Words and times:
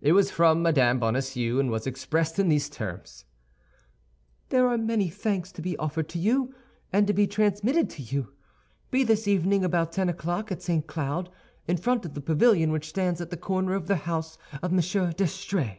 It 0.00 0.10
was 0.10 0.28
from 0.32 0.60
Mme. 0.62 0.98
Bonacieux, 0.98 1.60
and 1.60 1.70
was 1.70 1.86
expressed 1.86 2.40
in 2.40 2.48
these 2.48 2.68
terms: 2.68 3.26
"There 4.48 4.66
are 4.66 4.76
many 4.76 5.08
thanks 5.08 5.52
to 5.52 5.62
be 5.62 5.76
offered 5.76 6.08
to 6.08 6.18
you, 6.18 6.52
and 6.92 7.06
to 7.06 7.12
be 7.12 7.28
transmitted 7.28 7.88
to 7.90 8.02
you. 8.02 8.34
Be 8.90 9.04
this 9.04 9.28
evening 9.28 9.62
about 9.64 9.92
ten 9.92 10.08
o'clock 10.08 10.50
at 10.50 10.62
St. 10.62 10.88
Cloud, 10.88 11.30
in 11.68 11.76
front 11.76 12.04
of 12.04 12.14
the 12.14 12.20
pavilion 12.20 12.72
which 12.72 12.88
stands 12.88 13.20
at 13.20 13.30
the 13.30 13.36
corner 13.36 13.74
of 13.76 13.86
the 13.86 13.94
house 13.98 14.36
of 14.64 14.72
M. 14.72 14.80
d'Estrées.—C. 14.80 15.76